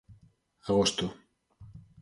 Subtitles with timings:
[0.67, 1.07] Agosto